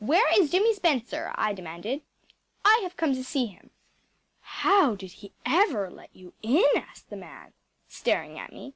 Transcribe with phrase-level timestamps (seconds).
[0.00, 2.02] “Where is Jimmy Spencer?‚ÄĚ I demanded.
[2.64, 3.70] “I have come to see him.‚ÄĚ
[4.40, 7.52] “How did he ever let you in?‚ÄĚ asked the man,
[7.86, 8.74] staring at me.